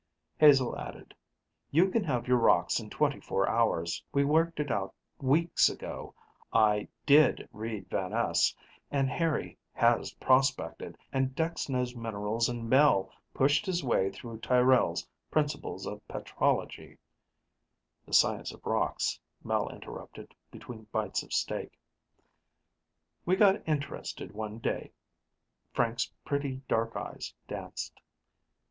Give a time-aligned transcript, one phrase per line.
[0.39, 1.13] Hazel added,
[1.69, 4.03] "You can have your rocks in 24 hours.
[4.11, 6.15] We worked it out weeks ago.
[6.51, 8.55] I did read Van Es,
[8.89, 15.07] and Harry has prospected, and Dex knows minerals, and Mel pushed his way through Tyrrell's
[15.29, 16.97] 'Principles of Petrology'"
[18.07, 21.77] "The science of rocks," Mel interrupted, between bites of steak.
[23.23, 24.93] "We got interested one day."
[25.75, 28.01] Frank's pretty, dark eyes danced.